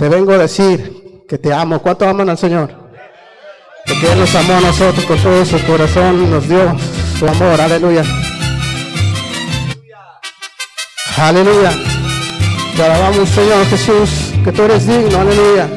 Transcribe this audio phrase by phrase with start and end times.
[0.00, 1.78] te vengo a decir que te amo.
[1.78, 2.72] ¿Cuánto aman al Señor?
[3.86, 6.74] Porque Él nos amó a nosotros con todo su corazón, nos dio
[7.18, 7.60] su amor.
[7.60, 8.02] Aleluya.
[11.18, 11.70] Aleluya.
[12.74, 15.20] Te alabamos, Señor Jesús, que tú eres digno.
[15.20, 15.68] Aleluya.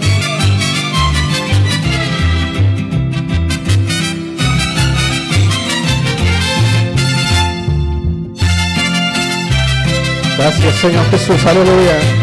[10.38, 11.46] Gracias, Señor Jesús.
[11.46, 12.23] Aleluya.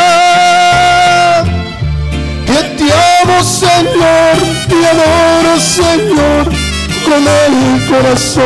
[3.43, 4.37] Señor,
[4.67, 6.45] te adoro, Señor,
[7.05, 7.53] con el
[7.89, 8.43] corazón.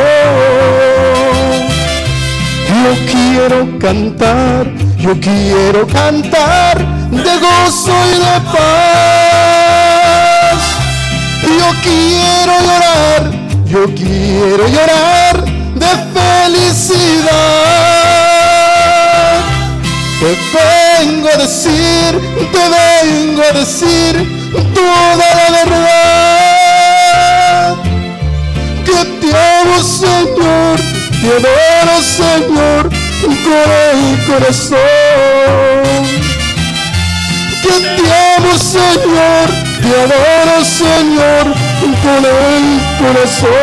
[2.69, 4.63] Yo quiero cantar,
[4.97, 6.77] yo quiero cantar
[7.11, 8.95] de gozo y de paz.
[11.43, 13.21] Yo quiero llorar,
[13.65, 15.35] yo quiero llorar
[15.75, 17.35] de felicidad.
[20.19, 22.11] Te vengo a decir,
[22.51, 23.94] te vengo a decir
[31.25, 32.83] te adoro, Señor,
[33.21, 33.35] con
[34.27, 34.77] corazón.
[37.63, 38.05] Que te
[38.37, 39.47] amo, Señor,
[39.81, 41.45] te adoro, Señor,
[42.03, 42.65] con el
[42.99, 43.55] corazón.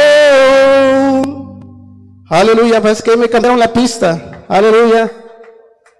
[2.29, 4.45] Aleluya, pues que me cambiaron la pista.
[4.49, 5.11] Aleluya.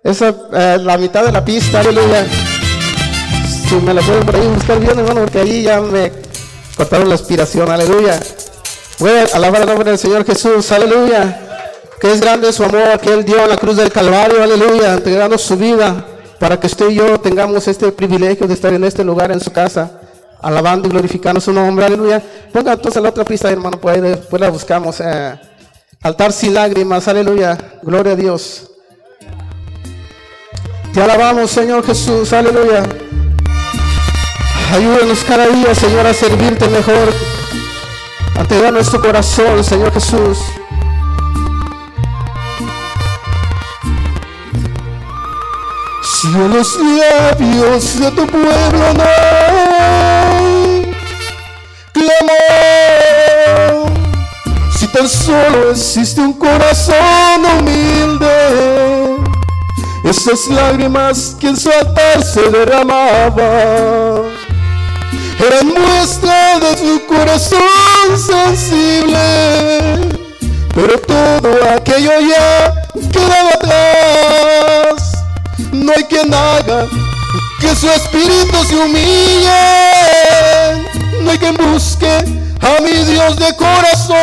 [0.03, 2.27] Esa, eh, la mitad de la pista, aleluya.
[3.69, 6.11] Si me la pueden por ahí buscar bien, hermano, porque ahí ya me
[6.77, 8.19] cortaron la aspiración, aleluya.
[8.99, 11.42] Voy a alabar el nombre del Señor Jesús, aleluya.
[12.03, 15.39] Que es grande su amor que Él dio en la cruz del Calvario, aleluya, entregando
[15.39, 16.05] su vida
[16.41, 19.53] para que usted y yo tengamos este privilegio de estar en este lugar, en su
[19.53, 20.01] casa,
[20.41, 22.21] alabando y glorificando su nombre, aleluya.
[22.53, 25.01] Ponga entonces la otra pista, hermano, por ahí después la buscamos.
[25.01, 25.39] eh,
[26.03, 28.69] altar sin lágrimas, aleluya, gloria a Dios.
[30.93, 32.83] Te alabamos, Señor Jesús, aleluya.
[34.73, 37.15] Ayúdanos cada día, Señor, a servirte mejor.
[38.37, 40.39] A entregar nuestro corazón, Señor Jesús.
[46.23, 50.95] Si en los labios de tu pueblo no hay
[51.93, 53.91] clamor,
[54.79, 59.17] si tan solo existe un corazón humilde,
[60.05, 64.23] esas lágrimas que en su altar se derramaban
[65.45, 67.59] eran muestra de su corazón
[68.17, 69.19] sensible,
[70.73, 72.67] pero todo aquello ya
[73.09, 73.42] atrás.
[75.93, 76.87] No hay quien haga
[77.61, 79.51] que su espíritu se humille,
[81.21, 82.09] no hay quien busque
[82.63, 84.17] a mi Dios de corazón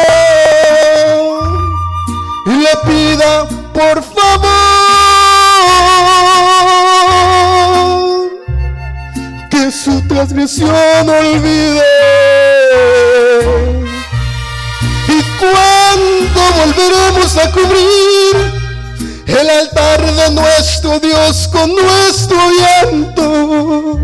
[2.48, 4.50] y le pida por favor
[9.52, 11.84] que su transgresión olvide.
[15.08, 18.49] ¿Y cuándo volveremos a cubrir
[19.40, 24.00] el altar de nuestro Dios con nuestro llanto?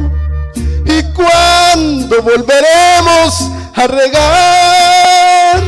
[0.86, 5.62] ¿Y cuándo volveremos a regar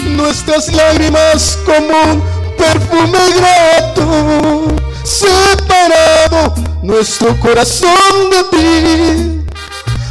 [0.00, 2.22] nuestras lágrimas como un
[2.56, 4.76] perfume grato?
[5.02, 9.44] Separado nuestro corazón de ti.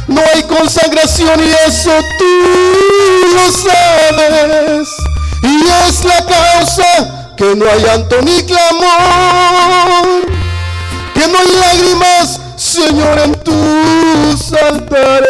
[0.06, 2.24] No hay consagración y eso tú
[3.34, 4.88] lo sabes.
[5.42, 10.26] Y es la causa que no hay llanto ni clamor.
[11.14, 15.28] Que no hay lágrimas, Señor, en tus altares.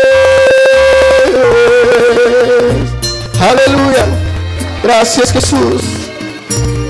[3.41, 4.07] Aleluya.
[4.83, 5.83] Gracias Jesús.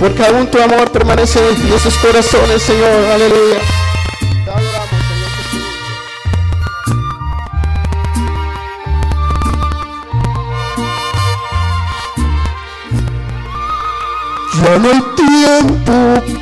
[0.01, 3.05] Porque aún tu amor permanece en nuestros corazones, Señor.
[3.13, 3.59] Aleluya.
[14.65, 15.93] Ya no hay tiempo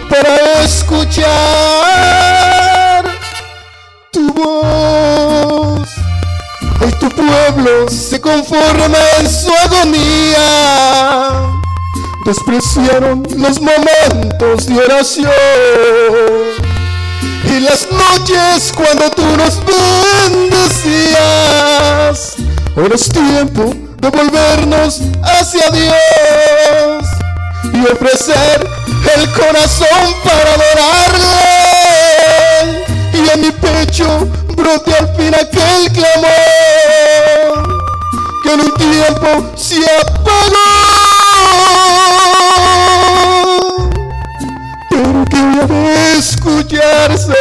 [0.08, 1.26] para escuchar
[4.10, 5.88] tu voz.
[6.80, 11.32] Hoy tu pueblo se conforma en su agonía.
[12.24, 15.30] Despreciaron los momentos de oración
[17.44, 19.60] y las noches cuando tú nos
[20.30, 21.16] bendecías.
[22.76, 26.95] Ahora es tiempo de volvernos hacia Dios
[27.64, 28.68] y ofrecer
[29.16, 31.46] el corazón para adorarle.
[33.12, 37.76] Y en mi pecho brote al fin aquel clamor
[38.42, 40.66] que en un tiempo se apagó.
[44.90, 47.34] Pero que debe escucharse.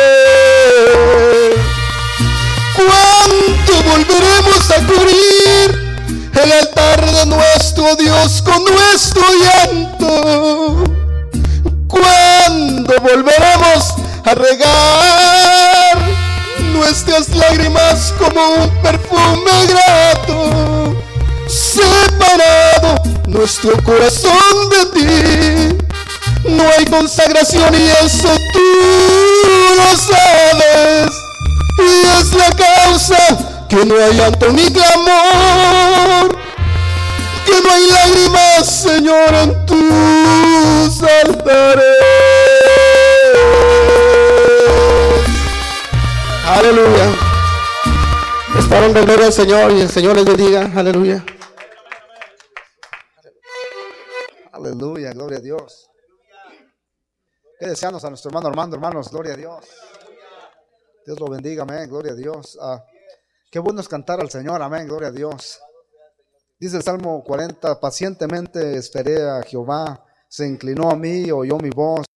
[2.75, 5.84] ¿Cuánto volveremos a cubrir
[6.43, 10.83] el altar de nuestro Dios con nuestro llanto?
[11.87, 13.93] ¿Cuándo volveremos
[14.25, 15.97] a regar
[16.73, 20.95] nuestras lágrimas como un perfume grato?
[21.47, 25.77] Separado nuestro corazón de ti.
[26.49, 28.59] No hay consagración y eso tú
[29.77, 31.11] lo sabes.
[31.79, 35.34] Y es la causa que no hay llanto ni clamor.
[39.43, 41.85] En tus altares.
[46.45, 47.11] Aleluya.
[48.59, 50.71] Estaban de gloria al Señor y el Señor les bendiga.
[50.75, 51.23] Aleluya.
[54.51, 55.89] Aleluya, gloria a Dios.
[57.59, 59.65] Que deseamos a nuestro hermano Armando, hermanos, gloria a Dios.
[61.05, 62.57] Dios lo bendiga, amén, gloria a Dios.
[62.61, 62.83] Ah,
[63.51, 65.59] qué bueno es cantar al Señor, amén, gloria a Dios.
[66.57, 72.03] Dice el Salmo 40, pacientemente esperé a Jehová, se inclinó a mí, oyó mi voz.